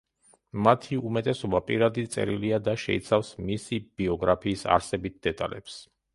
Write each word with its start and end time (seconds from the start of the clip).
მათი 0.67 0.97
უმეტესობა 1.09 1.61
პირადი 1.67 2.05
წერილია 2.15 2.59
და 2.69 2.75
შეიცავს 2.85 3.31
მისი 3.51 3.81
ბიოგრაფიის 4.01 4.67
არსებით 4.79 5.23
დეტალებს. 5.31 5.81